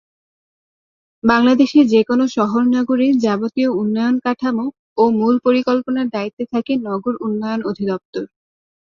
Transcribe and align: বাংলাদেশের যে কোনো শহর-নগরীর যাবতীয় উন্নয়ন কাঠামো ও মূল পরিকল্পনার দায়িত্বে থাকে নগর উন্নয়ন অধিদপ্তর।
বাংলাদেশের 1.23 1.85
যে 1.87 2.01
কোনো 2.03 2.25
শহর-নগরীর 2.35 3.13
যাবতীয় 3.17 3.69
উন্নয়ন 3.81 4.15
কাঠামো 4.25 4.65
ও 4.97 5.03
মূল 5.11 5.35
পরিকল্পনার 5.45 6.07
দায়িত্বে 6.09 6.43
থাকে 6.53 6.73
নগর 6.87 7.13
উন্নয়ন 7.25 7.61
অধিদপ্তর। 7.69 8.23